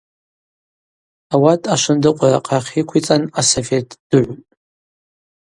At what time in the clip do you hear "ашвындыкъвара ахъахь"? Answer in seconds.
1.73-2.71